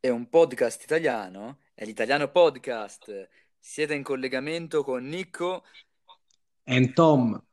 [0.00, 3.28] È un podcast italiano, è l'Italiano Podcast.
[3.58, 5.64] Siete in collegamento con Nico.
[6.66, 7.44] And Tom.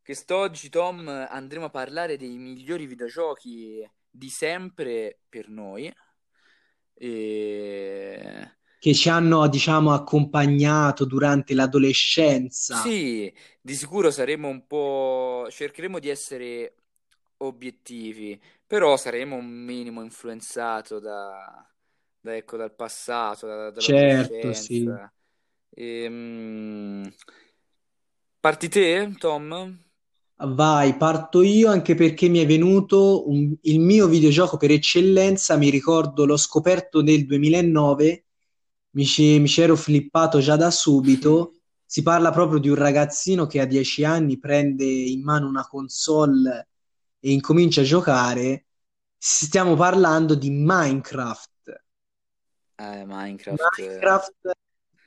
[0.00, 5.92] Quest'oggi, Tom, andremo a parlare dei migliori videogiochi di sempre per noi.
[6.94, 8.52] E...
[8.78, 12.76] Che ci hanno, diciamo, accompagnato durante l'adolescenza.
[12.76, 15.48] Sì, di sicuro saremo un po'...
[15.50, 16.74] cercheremo di essere
[17.38, 21.66] obiettivi, però saremo un minimo influenzato da,
[22.20, 24.98] da, ecco, dal passato, da, certo, sì.
[25.76, 27.10] Ehm...
[28.46, 28.86] Parti te,
[29.20, 29.52] Tom?
[30.38, 35.70] Vai, parto io anche perché mi è venuto un- il mio videogioco per eccellenza, mi
[35.70, 38.26] ricordo, l'ho scoperto nel 2009,
[38.90, 41.54] mi ci, mi ci ero flippato già da subito.
[41.86, 46.68] Si parla proprio di un ragazzino che a 10 anni prende in mano una console
[47.26, 48.66] e incomincia a giocare.
[49.18, 51.50] Stiamo parlando di Minecraft.
[52.78, 53.80] Eh, Minecraft.
[53.80, 54.52] Minecraft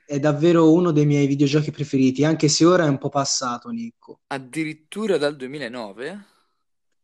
[0.06, 4.20] è davvero uno dei miei videogiochi preferiti, anche se ora è un po' passato, Nico.
[4.32, 6.26] Addirittura dal 2009?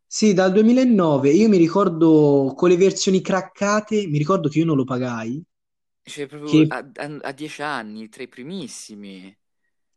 [0.08, 1.30] Sì, dal 2009.
[1.32, 5.44] Io mi ricordo con le versioni craccate, mi ricordo che io non lo pagai.
[6.04, 9.36] Cioè, proprio Che a, a, a dieci anni, tra i primissimi.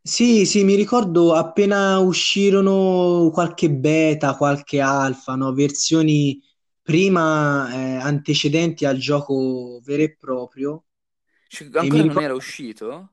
[0.08, 5.52] Sì, sì, mi ricordo appena uscirono qualche beta, qualche alfa, no?
[5.52, 6.40] Versioni
[6.82, 10.84] prima eh, antecedenti al gioco vero e proprio.
[11.46, 13.12] Cioè, E mi ancora non era ricordo uscito?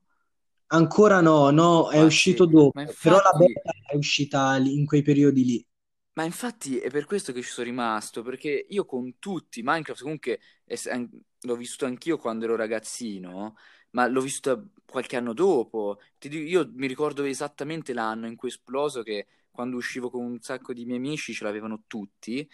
[0.67, 4.55] ancora no, no, è Ma uscito sì, dopo, ma però la infatti, beta è uscita
[4.57, 5.67] lì- in quei periodi lì.
[6.13, 10.39] ma infatti è per questo che ci sono rimasto, perché io con tutti, Minecraft comunque
[10.63, 11.09] è- an-
[11.41, 13.55] l'ho vissuto anch'io quando ero ragazzino,
[13.95, 15.99] ma l'ho visto qualche anno dopo.
[16.19, 20.39] Dico, io mi ricordo esattamente l'anno in cui è esploso, che quando uscivo con un
[20.41, 22.47] sacco di miei amici ce l'avevano tutti,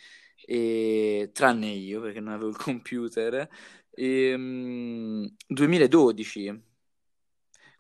[0.46, 1.30] e...
[1.34, 3.48] tranne io perché non avevo il computer.
[3.90, 6.64] E, mm, 2012.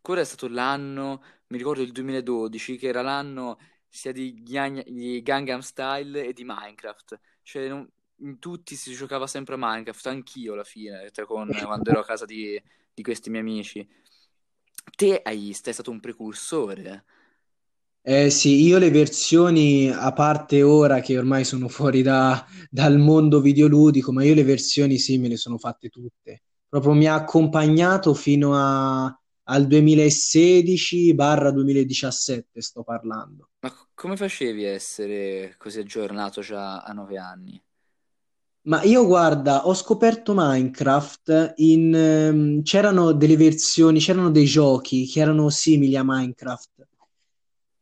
[0.01, 5.21] Quello è stato l'anno, mi ricordo il 2012, che era l'anno sia di, Gnan- di
[5.21, 7.19] Gangnam Style e di Minecraft.
[7.43, 7.87] Cioè, non-
[8.23, 12.25] in tutti si giocava sempre a Minecraft, anch'io alla fine, con- quando ero a casa
[12.25, 12.59] di,
[12.93, 13.87] di questi miei amici.
[14.97, 17.05] Te hai, sei stato un precursore.
[18.03, 23.41] Eh sì, io le versioni, a parte ora che ormai sono fuori da- dal mondo
[23.41, 26.41] videoludico, ma io le versioni sì, me le sono fatte tutte.
[26.67, 29.05] Proprio mi ha accompagnato fino a-
[29.43, 33.49] al 2016-2017, sto parlando.
[33.61, 37.59] Ma come facevi a essere così aggiornato già a nove anni?
[38.63, 41.95] Ma io guarda, ho scoperto Minecraft in...
[41.95, 46.87] ehm, c'erano delle versioni, c'erano dei giochi che erano simili a Minecraft,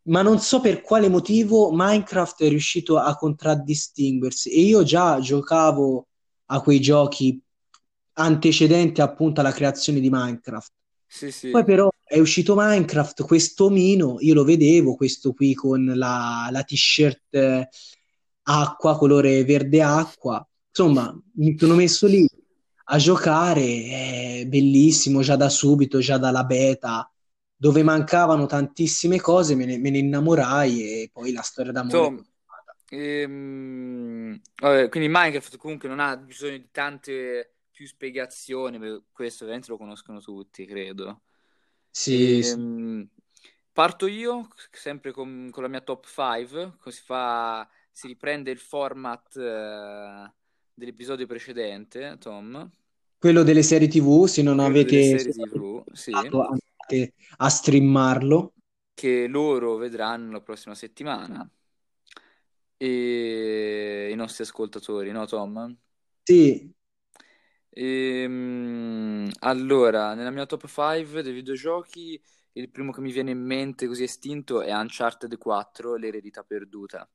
[0.03, 6.07] ma non so per quale motivo Minecraft è riuscito a contraddistinguersi e io già giocavo
[6.45, 7.39] a quei giochi
[8.13, 10.71] antecedenti appunto alla creazione di Minecraft.
[11.05, 11.65] Sì, Poi sì.
[11.65, 17.33] però è uscito Minecraft, questo omino, io lo vedevo, questo qui con la, la t-shirt
[17.35, 17.67] eh,
[18.43, 20.48] acqua, colore verde acqua.
[20.79, 22.25] Insomma, mi sono messo lì
[22.91, 27.11] a giocare, è bellissimo, già da subito, già dalla beta,
[27.53, 32.25] dove mancavano tantissime cose, me ne, me ne innamorai e poi la storia d'amore Tom,
[32.91, 38.79] ehm, vabbè, quindi Minecraft comunque non ha bisogno di tante più spiegazioni,
[39.11, 41.23] questo ovviamente lo conoscono tutti, credo.
[41.91, 42.53] Sì, sì.
[42.53, 43.05] Ehm,
[43.73, 49.35] parto io, sempre con, con la mia top 5, così fa, si riprende il format
[49.35, 50.33] eh,
[50.79, 52.71] dell'episodio precedente, Tom,
[53.19, 57.13] Quello delle serie TV, se non quello avete serie se non TV, avete sì, andate
[57.37, 58.53] a streamarlo.
[58.93, 61.49] che loro vedranno la prossima settimana.
[62.77, 65.77] E i nostri ascoltatori, no, Tom?
[66.23, 66.71] Sì,
[67.71, 72.21] Ehm, allora, nella mia top 5 dei videogiochi,
[72.53, 77.09] il primo che mi viene in mente così estinto è Uncharted 4, l'eredità perduta.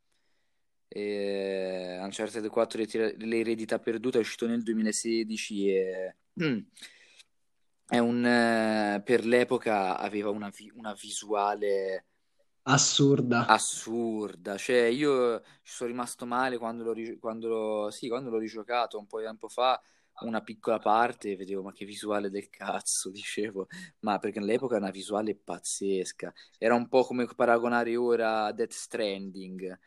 [0.89, 6.17] E Uncharted 4, l'Eti- l'eredità perduta è uscito nel 2016 e
[7.87, 12.07] è un, eh, per l'epoca aveva una, vi- una visuale
[12.75, 13.41] assurda.
[13.47, 14.57] assurda.
[14.57, 19.07] Cioè, io ci sono rimasto male quando l'ho quando l'ho- sì, quando l'ho rigiocato un
[19.07, 19.81] po' di tempo fa,
[20.21, 23.67] una piccola parte, vedevo, ma che visuale del cazzo, dicevo,
[24.01, 26.33] ma perché all'epoca era una visuale pazzesca.
[26.59, 29.79] Era un po' come paragonare ora a Death Stranding.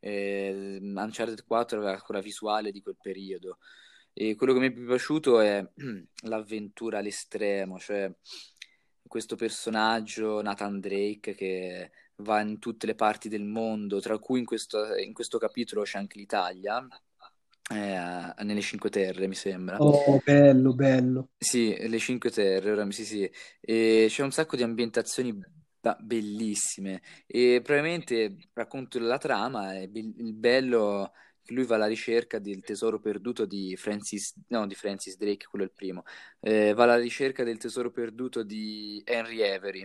[0.00, 3.58] Eh, Uncharted 4 aveva quella visuale di quel periodo.
[4.12, 5.64] E quello che mi è più piaciuto è
[6.22, 8.12] l'avventura all'estremo, cioè
[9.06, 14.44] questo personaggio, Nathan Drake, che va in tutte le parti del mondo, tra cui in
[14.44, 16.86] questo, in questo capitolo c'è anche l'Italia,
[17.70, 19.78] eh, nelle Cinque Terre, mi sembra.
[19.78, 21.30] Oh, bello, bello.
[21.38, 23.30] Sì, le Cinque Terre, ora, sì, sì.
[23.60, 25.36] E c'è un sacco di ambientazioni
[26.00, 32.38] bellissime e probabilmente racconto la trama, è be- il bello che lui va alla ricerca
[32.38, 36.02] del tesoro perduto di Francis, no, di Francis Drake, quello è il primo,
[36.40, 39.84] Eh, va alla ricerca del tesoro perduto di Henry Avery.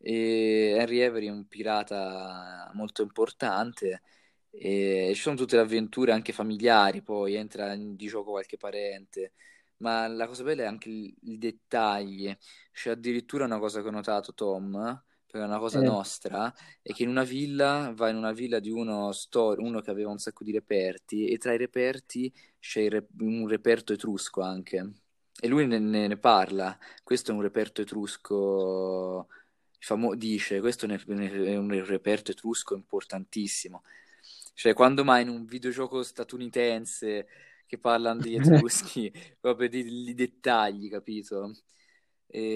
[0.00, 4.02] E Henry Avery è un pirata molto importante
[4.50, 9.32] e ci sono tutte le avventure anche familiari, poi entra in di gioco qualche parente,
[9.78, 12.34] ma la cosa bella è anche i dettagli.
[12.72, 16.52] C'è addirittura una cosa che ho notato, Tom, è una cosa Eh, nostra,
[16.82, 20.10] è che in una villa, va in una villa di uno, stor- uno che aveva
[20.10, 24.92] un sacco di reperti e tra i reperti c'è re- un reperto etrusco anche.
[25.40, 26.76] E lui ne, ne- ne parla.
[27.04, 29.28] Questo è un reperto etrusco,
[29.78, 33.82] famo- dice, questo è un reperto etrusco importantissimo.
[34.54, 37.26] Cioè, quando mai in un videogioco statunitense
[37.66, 41.52] che parlano degli Etruschi, proprio di, di dettagli, capito?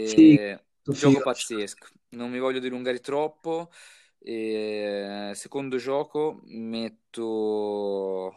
[0.03, 0.65] sì, E...
[0.95, 1.23] Gioco figo.
[1.23, 3.71] pazzesco, non mi voglio dilungare troppo.
[4.19, 5.33] E...
[5.35, 8.37] Secondo gioco metto...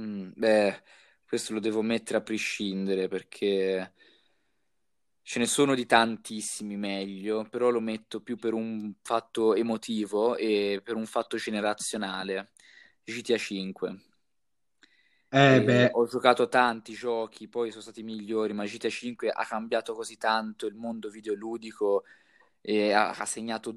[0.00, 0.82] Mm, beh,
[1.26, 3.92] questo lo devo mettere a prescindere perché
[5.22, 10.80] ce ne sono di tantissimi meglio, però lo metto più per un fatto emotivo e
[10.82, 12.52] per un fatto generazionale.
[13.04, 14.00] GTA 5.
[15.34, 20.18] Eh, ho giocato tanti giochi, poi sono stati migliori, ma GTA 5 ha cambiato così
[20.18, 22.04] tanto il mondo videoludico
[22.62, 23.76] e ha, ha segnato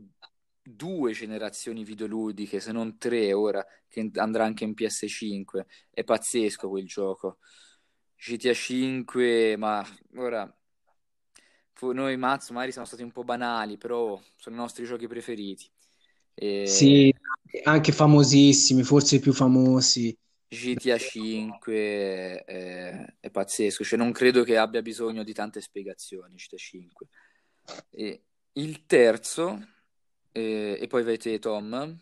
[0.64, 5.68] due generazioni videoludiche, se non tre ora, che andrà anche in PS5.
[5.92, 7.40] È pazzesco quel gioco.
[8.16, 9.86] GTA 5, ma
[10.18, 10.52] ora
[11.94, 15.70] noi Mazzo magari siamo stati un po' banali, però sono i nostri giochi preferiti.
[16.62, 17.14] sì,
[17.54, 20.16] E anche famosissimi, forse i più famosi.
[20.48, 26.58] GTA 5 è, è pazzesco, cioè non credo che abbia bisogno di tante spiegazioni GTA
[26.58, 27.08] 5.
[27.90, 28.24] E
[28.56, 29.60] il terzo,
[30.32, 31.98] eh, e poi vai te Tom,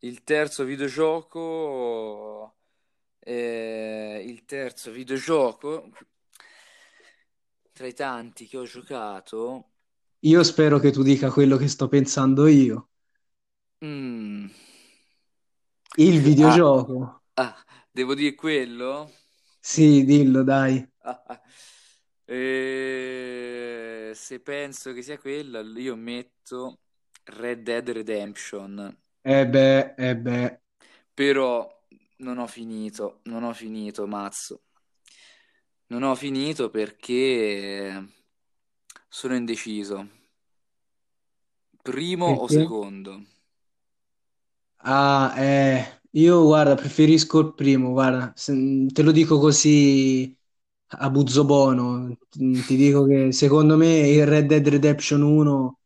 [0.00, 2.54] il terzo videogioco,
[3.20, 5.90] eh, il terzo videogioco,
[7.72, 9.72] tra i tanti che ho giocato,
[10.26, 12.88] Io spero che tu dica quello che sto pensando io.
[13.82, 14.48] mm,
[15.96, 17.22] Il ah, videogioco.
[17.36, 17.56] ah,
[17.92, 19.10] devo dire quello?
[19.60, 20.88] Sì, dillo, dai.
[22.26, 26.80] E se penso che sia quella, io metto
[27.24, 28.96] Red Dead Redemption,
[29.34, 30.50] Eh beh, eh beh.
[31.12, 31.68] però
[32.18, 34.62] non ho finito, non ho finito, mazzo.
[35.86, 38.06] Non ho finito perché
[39.08, 40.08] sono indeciso.
[41.84, 42.58] Primo o Perché?
[42.58, 43.22] secondo?
[44.86, 50.36] Ah, eh, io guarda, preferisco il primo, guarda, se- te lo dico così
[50.98, 55.80] a Buzzobono, ti ti dico che secondo me il Red Dead Redemption 1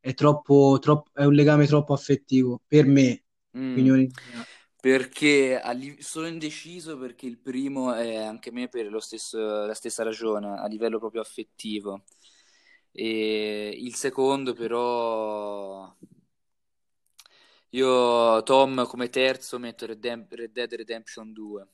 [0.00, 3.22] è troppo, troppo- è un legame troppo affettivo, per me,
[3.56, 3.98] Mm,
[4.80, 5.60] perché
[6.00, 10.66] sono indeciso perché il primo è anche me per lo stesso- la stessa ragione, a
[10.66, 12.04] livello proprio affettivo.
[12.92, 15.94] E il secondo però
[17.70, 21.68] io Tom come terzo metto Redem- Red Dead Redemption 2.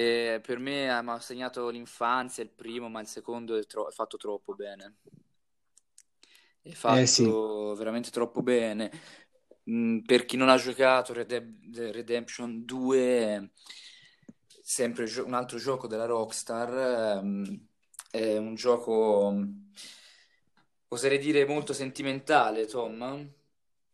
[0.00, 3.88] E per me eh, mi ha segnato l'infanzia il primo, ma il secondo è, tro-
[3.88, 4.96] è fatto troppo bene.
[6.60, 8.90] È Eh sì, fatto veramente troppo bene.
[9.70, 11.32] Mm, per chi non ha giocato Red
[11.92, 13.50] Redemption 2,
[14.48, 17.66] è sempre gio- un altro gioco della Rockstar, ehm,
[18.10, 19.32] è un gioco,
[20.88, 23.32] oserei dire, molto sentimentale, Tom.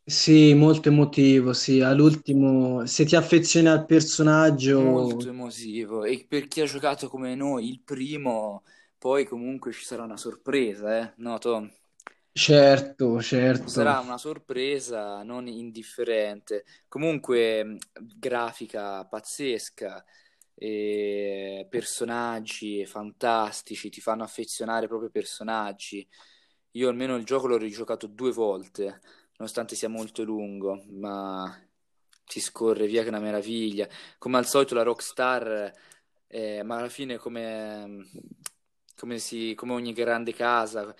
[0.04, 6.04] Sì, molto emotivo, sì, all'ultimo, se ti affezioni al personaggio, Molto emotivo.
[6.04, 8.64] E per chi ha giocato come noi il primo,
[8.98, 11.12] poi comunque ci sarà una sorpresa, eh?
[11.18, 11.70] No, Tom?
[12.32, 13.20] certo,
[13.64, 13.70] Ci certo.
[13.70, 16.64] sarà una sorpresa non indifferente.
[16.88, 17.78] Comunque, mh,
[18.18, 20.04] grafica pazzesca,
[20.54, 26.06] e personaggi fantastici, ti fanno affezionare proprio ai personaggi.
[26.72, 29.00] Io almeno il gioco l'ho rigiocato due volte,
[29.42, 31.52] nonostante sia molto lungo, ma
[32.24, 33.88] si scorre via che è una meraviglia.
[34.18, 35.72] Come al solito la Rockstar,
[36.28, 38.08] eh, ma alla fine come,
[38.96, 40.94] come si- come ogni grande casa,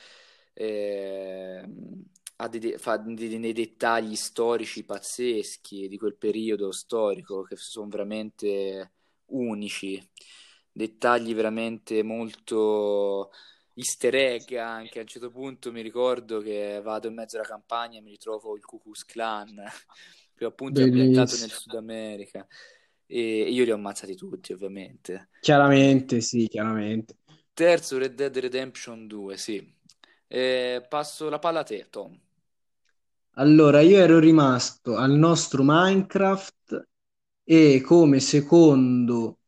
[0.54, 1.64] eh,
[2.36, 7.88] ha dei, de- fa dei, dei dettagli storici pazzeschi di quel periodo storico che sono
[7.88, 8.92] veramente
[9.26, 10.02] unici,
[10.72, 13.30] dettagli veramente molto
[13.74, 14.98] easter egg anche.
[14.98, 18.56] A un certo punto mi ricordo che vado in mezzo alla campagna e mi ritrovo
[18.56, 19.62] il Ku Klux Klan,
[20.34, 21.50] che appunto è ambientato nel.
[21.50, 22.46] Sud America.
[23.06, 25.28] e io li ho ammazzati tutti, ovviamente.
[25.40, 27.16] Chiaramente, sì, chiaramente.
[27.54, 29.74] Terzo, Red Dead Redemption 2, sì.
[30.26, 32.18] Eh, passo la palla a te, Tom.
[33.36, 36.88] Allora, io ero rimasto al nostro Minecraft
[37.44, 39.38] e come secondo,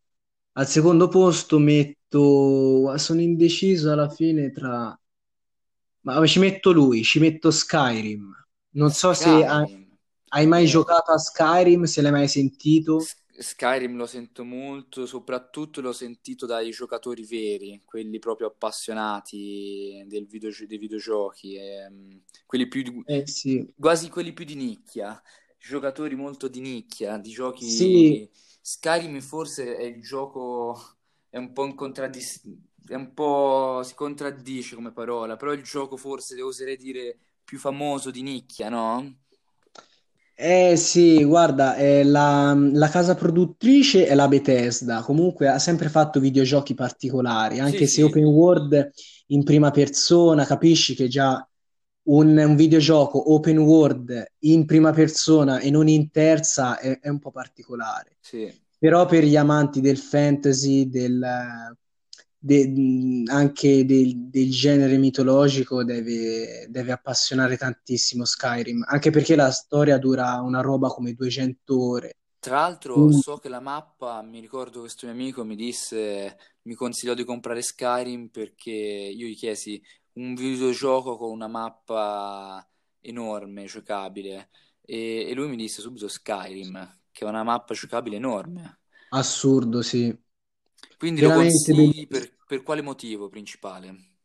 [0.54, 4.98] al secondo posto metto, sono indeciso alla fine tra,
[6.02, 8.30] ma ci metto lui, ci metto Skyrim.
[8.72, 9.66] Non so se hai,
[10.28, 13.12] hai mai Eh, giocato a Skyrim, se l'hai mai sentito.
[13.36, 20.66] Skyrim lo sento molto, soprattutto l'ho sentito dai giocatori veri, quelli proprio appassionati del videogio-
[20.66, 25.20] dei videogiochi, ehm, quelli più, di- Eh sì, quasi quelli più di nicchia,
[25.58, 28.30] giocatori molto di nicchia, di sì, giochi.
[28.66, 30.96] Skyrim forse è il gioco,
[31.28, 32.56] è un po' in contraddizione,
[32.86, 37.58] è un po' si contraddice come parola, però è il gioco forse, oserei dire, più
[37.58, 39.18] famoso di nicchia, no?
[40.36, 46.18] Eh sì, guarda, eh, la, la casa produttrice è la Bethesda, comunque ha sempre fatto
[46.18, 48.90] videogiochi particolari, Sì, anche se sì, open world
[49.28, 51.46] in prima persona, capisci che già
[52.04, 57.18] un, un videogioco open world in prima persona e non in terza è, è un
[57.18, 58.16] po' particolare.
[58.20, 58.62] sì.
[58.78, 61.20] Però per gli amanti del fantasy, del,
[62.38, 69.96] de- anche del, del genere mitologico, deve, deve appassionare tantissimo Skyrim, anche perché la storia
[69.98, 72.16] dura una roba come 200 ore.
[72.38, 76.74] Tra l'altro Quindi, so che la mappa, mi ricordo questo mio amico mi disse, mi
[76.74, 79.82] consigliò di comprare Skyrim perché io gli chiesi
[80.14, 82.66] un videogioco con una mappa
[83.00, 84.50] enorme, giocabile,
[84.82, 88.78] e, e lui mi disse subito Skyrim, che è una mappa giocabile enorme.
[89.10, 90.14] assurdo, sì.
[90.96, 92.08] Quindi lo Veramente consigli bellissimo.
[92.08, 94.16] per, per quale motivo principale?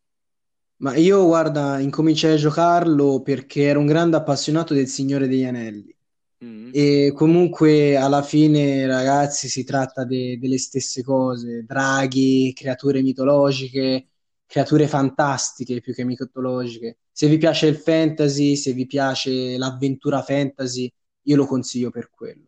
[0.78, 5.94] Ma io, guarda, incominciai a giocarlo perché ero un grande appassionato del Signore degli Anelli.
[6.42, 6.72] Mm?
[6.72, 14.08] E comunque alla fine, ragazzi, si tratta de- delle stesse cose: draghi, creature mitologiche,
[14.50, 16.98] creature fantastiche più che mitologiche.
[17.12, 20.92] Se vi piace il fantasy, se vi piace l'avventura fantasy,
[21.24, 22.48] io lo consiglio per quello.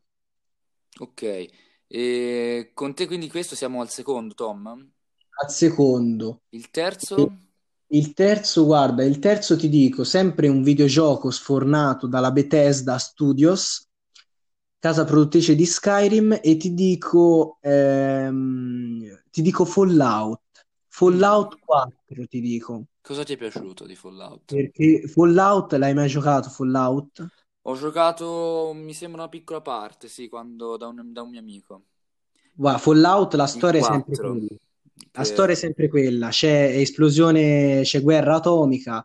[0.97, 1.45] Ok,
[1.85, 4.67] e con te quindi questo siamo al secondo, Tom?
[4.67, 6.41] Al secondo.
[6.49, 7.37] Il terzo?
[7.93, 13.87] Il terzo, guarda, il terzo ti dico, sempre un videogioco sfornato dalla Bethesda Studios,
[14.79, 20.40] casa produttrice di Skyrim, e ti dico, ehm, ti dico Fallout.
[21.01, 22.83] Fallout 4, ti dico.
[23.01, 24.53] Cosa ti è piaciuto di Fallout?
[24.53, 27.25] Perché Fallout, l'hai mai giocato, Fallout?
[27.63, 31.85] Ho giocato, mi sembra una piccola parte, sì, quando da un, da un mio amico.
[32.53, 34.47] Guarda, Fallout, la storia è sempre 4, quella.
[35.13, 36.29] La storia è sempre quella.
[36.29, 39.03] C'è esplosione, c'è guerra atomica,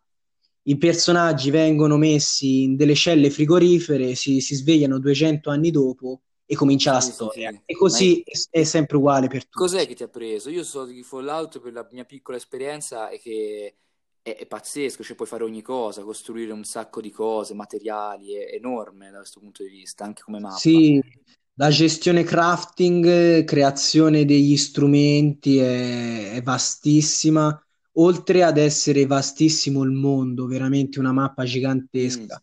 [0.65, 6.55] i personaggi vengono messi in delle celle frigorifere, si, si svegliano 200 anni dopo e
[6.57, 7.51] comincia la sì, storia.
[7.51, 7.61] sì.
[7.65, 9.87] E così è, è sempre uguale per cos'è tutti.
[9.87, 10.51] che ti ha preso?
[10.51, 13.77] Io so di Fallout per la mia piccola esperienza è che
[14.23, 18.55] è, è pazzesco, cioè puoi fare ogni cosa, costruire un sacco di cose, materiali, è
[18.55, 20.57] enorme da questo punto di vista, anche come mappa.
[20.57, 21.01] Sì,
[21.55, 27.59] la gestione crafting, creazione degli strumenti è, è vastissima,
[27.95, 32.43] oltre ad essere vastissimo il mondo, veramente una mappa Mm, gigantesca.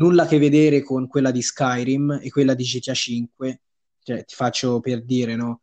[0.00, 3.60] Nulla a che vedere con quella di Skyrim e quella di GTA 5,
[4.02, 5.60] cioè ti faccio per dire, no?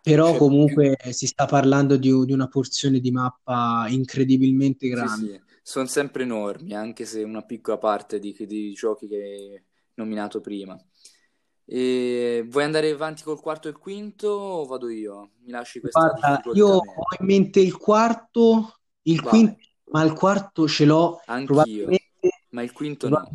[0.00, 5.26] Però comunque si sta parlando di, di una porzione di mappa incredibilmente Sì, grande.
[5.26, 9.62] sì, sono sempre enormi, anche se una piccola parte di, di giochi che hai
[9.94, 10.76] nominato prima.
[11.64, 15.30] E vuoi andare avanti col quarto e il quinto o vado io?
[15.44, 19.58] Mi lasci questa Guarda, io ho in mente il quarto, il Vai, quinto,
[19.90, 21.88] ma il quarto ce l'ho anch'io,
[22.50, 23.30] ma il quinto no.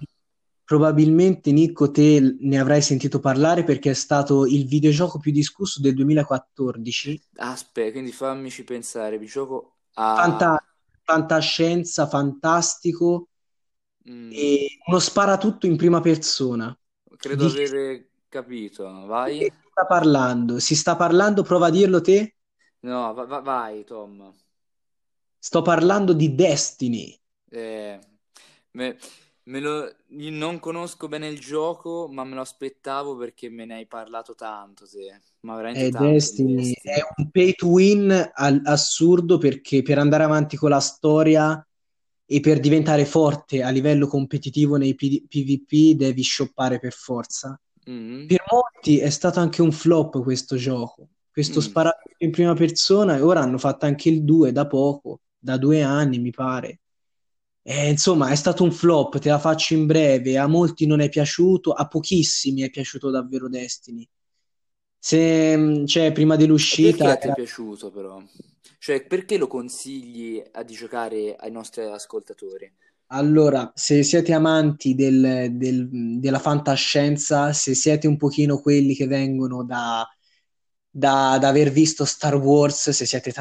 [0.68, 5.82] Probabil- probabilmente Nico, te ne avrai sentito parlare perché è stato il videogioco più discusso
[5.82, 7.22] del 2014.
[7.40, 10.46] Aspetta, quindi fammici pensare, vi gioco a...
[10.46, 10.62] Fanta-
[11.04, 13.30] fantascienza, fantastico
[14.06, 16.78] mm, e uno sparatutto in prima persona.
[17.18, 19.36] credo Di avere capito, vai?
[19.36, 20.60] che si sta parlando?
[20.60, 22.36] Si sta parlando, prova a dirlo te?
[22.88, 24.34] No, va- va- vai Tom.
[25.40, 27.20] Sto parlando di Destiny.
[27.52, 28.00] Eh,
[28.74, 28.98] me
[29.60, 34.36] lo, non conosco bene il gioco, ma me lo aspettavo perché me ne hai parlato
[34.36, 35.22] tanto, te.
[35.42, 37.06] Ma veramente Eh, tanto di Destiny è Destiny.
[37.18, 41.62] un pay to win al- assurdo perché per andare avanti con la storia
[42.26, 47.60] e per diventare forte a livello competitivo nei P- PvP devi shoppare per forza.
[47.88, 51.62] Mm, Per molti è stato anche un flop questo gioco, questo mm.
[51.62, 55.82] sparato in prima persona e ora hanno fatto anche il 2 da poco, da due
[55.84, 56.80] anni mi pare.
[57.70, 60.38] Eh, insomma, è stato un flop, te la faccio in breve.
[60.38, 64.08] A molti non è piaciuto, a pochissimi è piaciuto davvero Destiny.
[65.00, 66.36] Se, cioè, prima
[66.80, 68.22] perché dell'uscita a te è piaciuto però?
[68.80, 72.72] Cioè, perché lo consigli a di giocare ai nostri ascoltatori?
[73.10, 79.64] Allora, se siete amanti del- del- della fantascienza, se siete un pochino quelli che vengono
[79.64, 80.06] da,
[80.90, 83.32] da, da aver visto Star Wars, se siete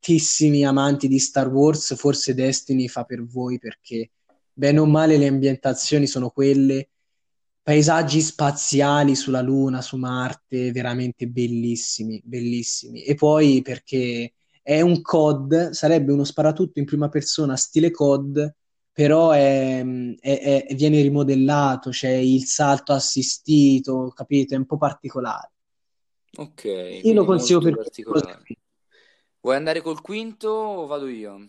[0.00, 4.10] tantissimi amanti di Star Wars, forse Destiny fa per voi perché
[4.52, 6.88] bene o male le ambientazioni sono quelle,
[7.62, 13.02] paesaggi spaziali sulla Luna, su Marte, veramente bellissimi, bellissimi.
[13.02, 18.52] E poi perché è un COD, sarebbe uno sparatutto in prima persona, stile COD
[18.92, 19.84] però è-
[20.20, 24.54] è- è- viene rimodellato, c'è il salto assistito, capito?
[24.54, 25.52] È un po' particolare.
[26.38, 26.64] Ok,
[27.02, 28.46] Io lo consiglio per particolare.
[29.48, 31.48] Vuoi andare col quinto o vado io?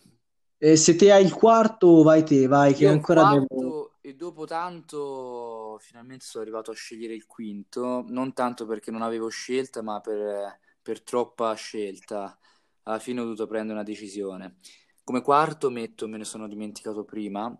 [0.57, 4.45] Eh, se te hai il quarto, vai te, vai, che Io ancora quarto e dopo
[4.45, 9.99] tanto finalmente sono arrivato a scegliere il quinto, non tanto perché non avevo scelta, ma
[9.99, 12.39] per, per troppa scelta.
[12.83, 14.59] Alla fine ho dovuto prendere una decisione.
[15.03, 17.53] Come quarto metto, me ne sono dimenticato prima,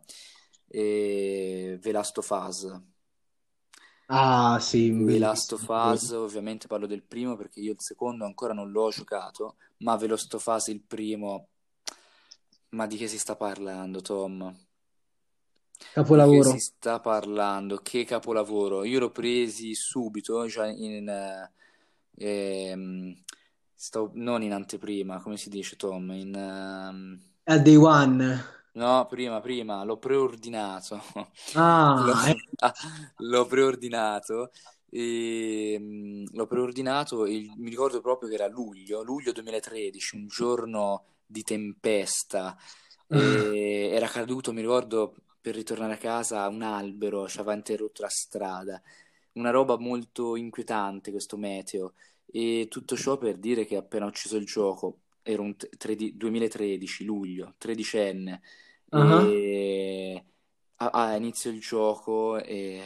[0.69, 2.81] e The Last of Us.
[4.10, 5.68] Ah, sì, The Last of.
[5.68, 10.08] Us, ovviamente parlo del primo perché io il secondo ancora non l'ho giocato, ma The
[10.08, 11.48] Last of Us il primo,
[12.70, 14.56] ma di che si sta parlando, Tom?
[16.01, 16.60] Di che si Capolavoro.
[16.60, 17.78] sta parlando?
[17.78, 18.84] Che capolavoro!
[18.84, 21.51] Io l'ho presi subito, già in, eh,
[22.16, 23.24] ehm,
[23.74, 26.12] sto- non in anteprima, come si dice, Tom?
[26.12, 27.20] In, ehm,
[27.66, 28.42] Day One.
[28.73, 31.01] No, prima, prima, l'ho preordinato.
[32.01, 32.73] L'ho, Ah, eh, ah,
[33.17, 34.51] l'ho preordinato.
[34.89, 41.05] E, mm, l'ho preordinato e mi ricordo proprio che era luglio, luglio 2013, un giorno
[41.25, 42.55] di tempesta.
[43.07, 48.09] E era caduto, mi ricordo, per ritornare a casa un albero, ci aveva interrotto la
[48.09, 48.81] strada.
[49.33, 51.93] Una roba molto inquietante questo meteo.
[52.25, 54.99] E tutto ciò per dire che appena ho ucciso il gioco,
[55.31, 58.41] era un t- 3D 2013, luglio, tredicenne,
[58.91, 59.23] ah.
[59.23, 60.25] e
[60.77, 62.82] a- a- inizio il gioco e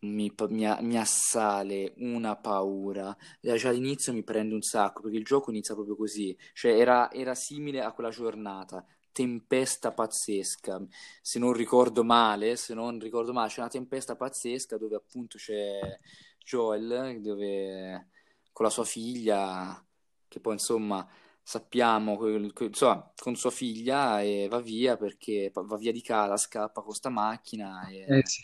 [0.00, 3.16] mi, mi mi assale una paura.
[3.40, 7.34] Già all'inizio mi prende un sacco perché il gioco inizia proprio così, cioè era, era
[7.34, 8.84] simile a quella giornata.
[9.12, 10.84] Tempesta pazzesca,
[11.22, 15.98] se non ricordo male, se non ricordo male, c'è una tempesta pazzesca dove appunto c'è
[16.44, 18.08] Joel, dove
[18.52, 19.82] con la sua figlia,
[20.28, 21.06] che poi insomma
[21.46, 26.82] sappiamo, quel- insomma, con sua figlia e va via perché va via di casa, scappa
[26.82, 28.42] con sta macchina Eh e, sì,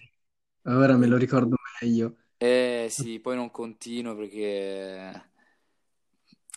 [0.64, 2.16] ora me lo ricordo meglio.
[2.38, 5.22] eh sì, poi non continuo perché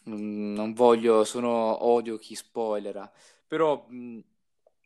[0.09, 3.11] mm, non voglio, sono odio chi spoilera,
[3.47, 3.85] però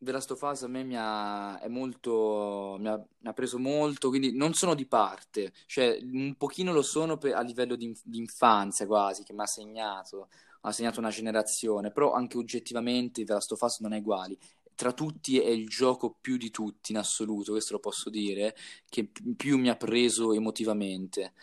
[0.02, 4.08] Last of Us a me mi ha, è molto, mi ha, mi ha preso molto,
[4.10, 8.18] quindi non sono di parte, cioè un pochino lo sono per- a livello di, di
[8.20, 10.30] infanzia quasi, che mi ha segnato,
[10.62, 14.38] ha segnato una generazione, però anche oggettivamente The Last of Us non è uguale.
[14.76, 18.56] Tra tutti è il gioco più di tutti in assoluto, questo lo posso dire,
[18.88, 21.34] che pi- più mi ha preso emotivamente.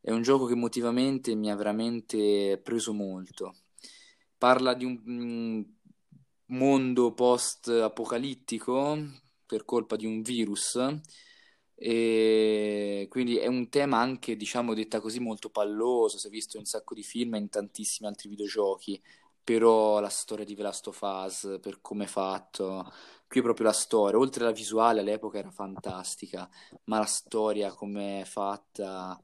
[0.00, 3.54] È un gioco che emotivamente mi ha veramente preso molto.
[4.36, 5.62] Parla di un mm,
[6.46, 8.98] mondo post-apocalittico
[9.46, 10.78] per colpa di un virus
[11.74, 16.18] e quindi è un tema anche, diciamo, detta così, molto palloso.
[16.18, 19.00] Si è visto in un sacco di film e in tantissimi altri videogiochi,
[19.42, 22.90] però la storia di The Last of Us, per come è fatto,
[23.26, 24.18] qui è proprio la storia.
[24.18, 26.48] Oltre alla visuale, all'epoca era fantastica,
[26.84, 29.20] ma la storia come è fatta,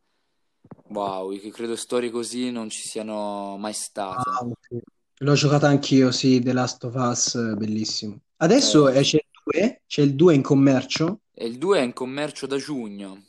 [0.88, 4.28] wow, io credo storie così non ci siano mai state.
[4.28, 4.82] Ah, ok.
[5.22, 8.20] L'ho giocata anch'io, sì, The Last of Us, bellissimo.
[8.36, 11.20] Adesso eh, c'è il 2, c'è il 2 in commercio.
[11.40, 13.22] E il 2 è in commercio da giugno.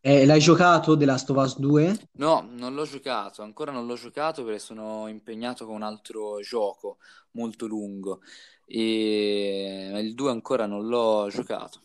[0.00, 2.08] Eh, l'hai giocato The Last of Us 2?
[2.12, 6.96] No, non l'ho giocato, ancora non l'ho giocato perché sono impegnato con un altro gioco
[7.32, 8.20] molto lungo
[8.64, 11.82] e il 2 ancora non l'ho giocato.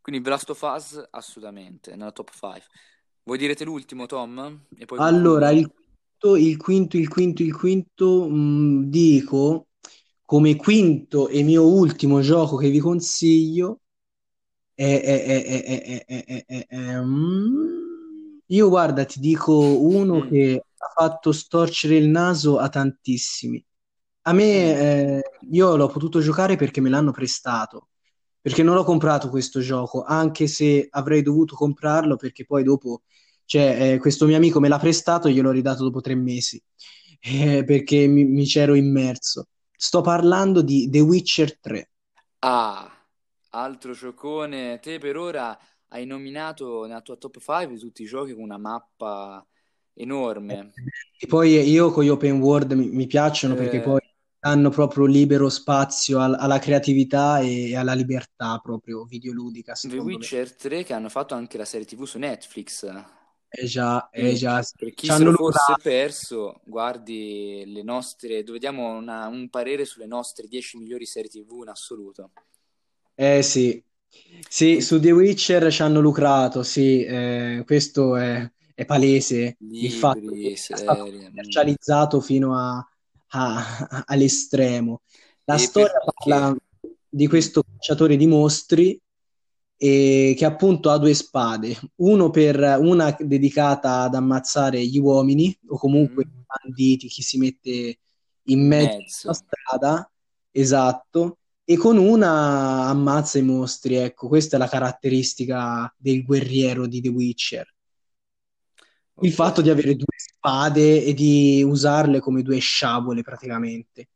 [0.00, 2.62] Quindi The Last of Us assolutamente, nella top 5.
[3.24, 4.66] Vuoi dire te l'ultimo, Tom?
[4.76, 9.66] E poi Allora, il quinto, il quinto, il quinto, il quinto, mh, dico
[10.24, 13.80] come quinto e mio ultimo gioco che vi consiglio
[14.80, 17.02] e, e, e,
[18.46, 20.28] Io guarda, ti dico uno mm.
[20.28, 23.64] che ha fatto storcere il naso a tantissimi.
[24.22, 24.78] A me, mm.
[24.78, 27.88] eh, io l'ho potuto giocare perché me l'hanno prestato,
[28.40, 33.02] perché non ho comprato questo gioco, anche se avrei dovuto comprarlo perché poi dopo,
[33.46, 36.62] cioè, eh, questo mio amico me l'ha prestato e gliel'ho ridato dopo tre mesi,
[37.18, 39.48] eh, perché mi, mi c'ero immerso.
[39.76, 41.90] Sto parlando di The Witcher 3.
[42.40, 42.97] Ah,
[43.50, 44.78] altro giocone.
[44.80, 45.58] Te per ora
[45.88, 49.44] hai nominato nella tua top 5 tutti i giochi con una mappa
[49.94, 50.74] enorme.
[51.20, 54.00] E poi io con gli open world mi, mi piacciono perché Eh, poi
[54.38, 60.28] danno proprio libero spazio al- alla creatività e alla libertà proprio videoludica, The secondo me.
[60.28, 62.84] Witcher 3 che hanno fatto anche la serie TV su Netflix.
[63.50, 68.58] Eh già, eh già, per chi ci se lo fosse perso, guardi le nostre, dove
[68.58, 72.30] diamo una- un parere sulle nostre 10 migliori serie TV in assoluto.
[73.20, 73.82] Eh sì,
[74.48, 80.34] sì, su The Witcher ci hanno lucrato, sì, eh, questo è, è palese, il fatto
[80.38, 81.30] che sia stato serie.
[81.30, 81.74] mm.
[81.74, 82.76] commercializzato fino a-
[83.30, 85.02] a- all'estremo.
[85.44, 86.56] La E storia parla perché?
[87.08, 89.00] di Mm, questo cacciatore di mostri
[89.76, 95.78] eh, che appunto ha due spade, uno per, una dedicata ad ammazzare gli uomini o
[95.78, 97.98] comunque mm, i banditi, chi si mette
[98.44, 99.34] in in mezzo alla mezzo.
[99.34, 100.10] strada,
[100.50, 101.37] esatto,
[101.70, 107.10] e con una ammazza i mostri, ecco, questa è la caratteristica del guerriero di The
[107.10, 107.74] Witcher.
[109.20, 114.08] Il fatto di avere due spade e di usarle come due sciabole praticamente.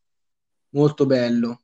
[0.70, 1.60] Molto bello.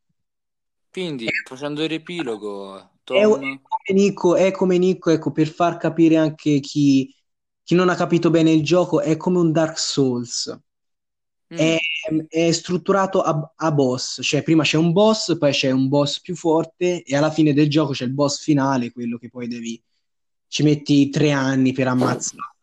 [0.90, 5.78] Quindi, facendo il riepilogo, È, è Tom, come Nico, è come Nico, ecco, per far
[5.78, 7.10] capire anche chi,
[7.62, 10.54] chi non ha capito bene il gioco, è come un Dark Souls.
[11.48, 11.76] È,
[12.12, 16.20] mm, è strutturato a, a boss, cioè prima c'è un boss, poi c'è un boss
[16.20, 19.82] più forte e alla fine del gioco c'è il boss finale, quello che poi devi,
[20.46, 22.56] ci metti tre anni per ammazzare.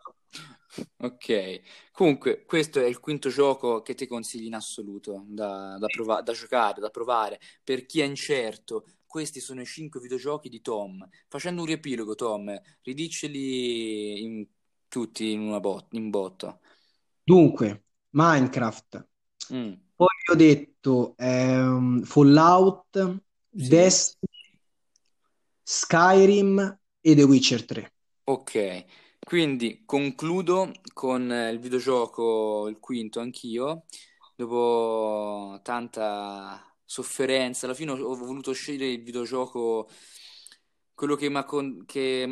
[0.98, 6.22] Ok, comunque questo è il quinto gioco che ti consigli in assoluto da, da prova-
[6.22, 7.40] da giocare, da provare.
[7.64, 11.08] Per chi è incerto, questi sono i cinque videogiochi di Tom.
[11.30, 14.48] Facendo un riepilogo, Tom, ridiceli in-
[14.90, 16.60] tutti in una bot- in botta.
[17.24, 17.85] Dunque,
[18.16, 19.08] Minecraft,
[19.52, 23.20] Mm, poi ho detto ehm, Fallout,
[23.58, 24.60] sì, Destiny,
[25.66, 26.58] Skyrim
[27.02, 27.94] e The Witcher 3.
[28.24, 28.86] ok.
[29.24, 33.86] Quindi concludo con eh, il videogioco, il quinto anch'io.
[34.36, 39.90] Dopo tanta sofferenza, alla fine ho, ho voluto scegliere il videogioco.
[40.96, 41.44] Quello che mi ha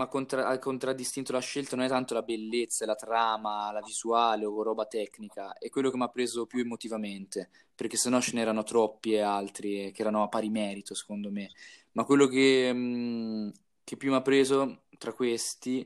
[0.07, 4.85] contra- contraddistinto la scelta non è tanto la bellezza, la trama, la visuale o roba
[4.85, 9.19] tecnica, è quello che mi ha preso più emotivamente, perché sennò ce n'erano troppi e
[9.19, 11.51] altri che erano a pari merito, secondo me.
[11.91, 13.51] Ma quello che, mh,
[13.83, 15.85] che più mi ha preso tra questi,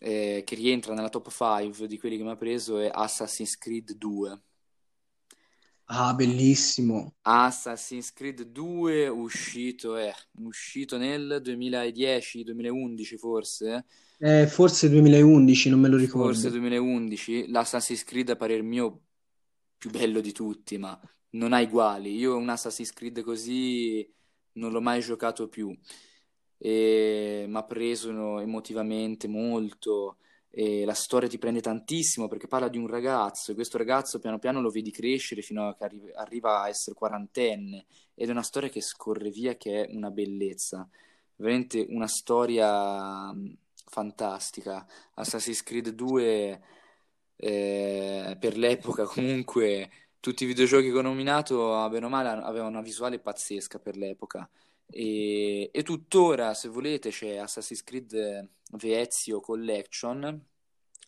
[0.00, 3.92] eh, che rientra nella top 5 di quelli che mi ha preso, è Assassin's Creed
[3.94, 4.40] 2.
[5.86, 7.14] Ah, bellissimo.
[7.24, 13.84] Assassin's Creed 2 uscito, è uscito nel 2010-2011 forse,
[14.18, 16.50] Eh, forse 2011, non me lo forse ricordo.
[16.50, 19.02] 2011, l'Assassin's Creed a parer mio
[19.78, 20.98] più bello di tutti, ma
[21.30, 22.14] non ha uguali.
[22.16, 24.08] Io un Assassin's Creed così
[24.54, 25.76] non l'ho mai giocato più
[26.58, 30.18] e mi ha preso emotivamente molto
[30.54, 34.38] e la storia ti prende tantissimo perché parla di un ragazzo e questo ragazzo piano
[34.38, 38.42] piano lo vedi crescere fino a che arri- arriva a essere quarantenne ed è una
[38.42, 40.86] storia che scorre via che è una bellezza,
[41.36, 43.34] veramente una storia
[43.86, 44.86] fantastica.
[45.14, 46.62] Assassin's Creed 2
[47.36, 52.82] eh, per l'epoca comunque tutti i videogiochi che ho nominato, bene o male, avevano una
[52.82, 54.48] visuale pazzesca per l'epoca.
[54.92, 58.48] E, e tuttora, se volete, c'è Assassin's Creed
[58.80, 60.20] Ezio Collection,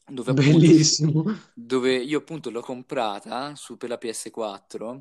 [0.07, 1.39] dove appunto, Bellissimo.
[1.55, 5.01] dove io appunto l'ho comprata su, per la PS4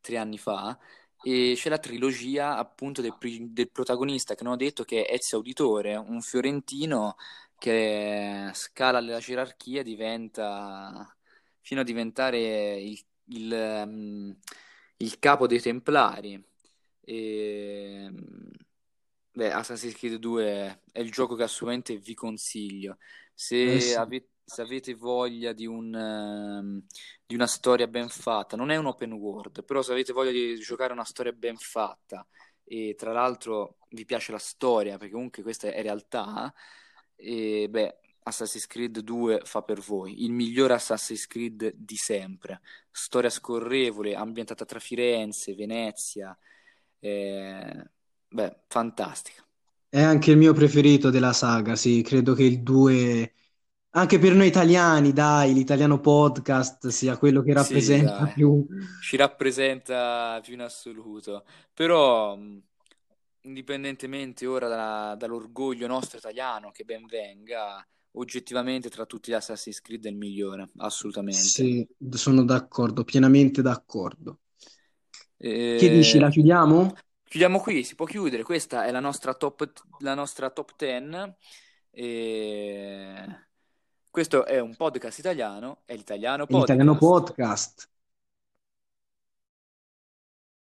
[0.00, 0.78] tre anni fa,
[1.22, 3.14] e c'è la trilogia appunto del,
[3.50, 7.16] del protagonista che non ho detto che è Ezio Auditore, un fiorentino
[7.58, 11.16] che scala la gerarchia, diventa
[11.60, 14.36] fino a diventare il, il, ehm,
[14.98, 16.44] il capo dei Templari.
[17.04, 18.10] E,
[19.32, 22.98] beh, Assassin's Creed 2 è il gioco che assolutamente vi consiglio.
[23.60, 23.96] Eh Se, sì.
[23.96, 26.84] ave- se avete voglia di un, ehm,
[27.26, 30.56] di una storia ben fatta, non è un open world, però se avete voglia di
[30.58, 32.26] giocare una storia ben fatta
[32.64, 36.52] e tra l'altro vi piace la storia, perché comunque questa è realtà,
[37.16, 42.60] e beh, Assassin's Creed 2 fa per voi, il miglior Assassin's Creed di sempre.
[42.90, 46.36] Storia scorrevole, ambientata tra Firenze, Venezia,
[47.02, 47.84] eh,
[48.28, 49.44] beh, fantastica.
[49.88, 53.32] È anche il mio preferito della saga, sì, credo che il 2,
[53.90, 58.66] anche per noi italiani, dai, l'italiano podcast sia quello che Sì, rappresenta dai, più.
[58.98, 62.36] ci rappresenta più in assoluto, però
[63.42, 70.06] indipendentemente ora da- dall'orgoglio nostro italiano, che ben venga, oggettivamente tra tutti gli Assassin's Creed
[70.06, 71.66] è il migliore, assolutamente.
[71.66, 74.41] Sì, sono d'accordo, pienamente d'accordo.
[75.48, 76.94] Che Eh, dici, la chiudiamo?
[77.24, 81.34] chiudiamo qui, si può chiudere, questa è la nostra top, la nostra top 10
[81.90, 83.46] e
[84.10, 87.34] Questo è un podcast italiano, è l'italiano È l'italiano podcast.
[87.34, 87.90] podcast.